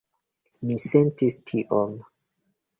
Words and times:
Mi 0.69 0.77
sentis 0.85 1.39
tion. 1.53 1.97